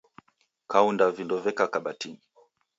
[0.71, 2.21] Kaunda vindo veka kabatini